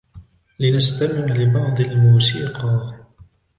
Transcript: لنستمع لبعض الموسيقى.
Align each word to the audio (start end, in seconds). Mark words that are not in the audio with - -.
لنستمع 0.59 1.25
لبعض 1.33 1.81
الموسيقى. 1.81 2.95